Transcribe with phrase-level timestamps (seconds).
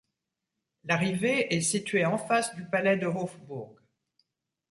[0.85, 3.75] L'arrivée est située en face du palais de Hofburg.